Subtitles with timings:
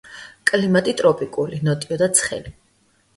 [0.51, 2.55] კლიმატი ტროპიკული, ნოტიო და ცხელი.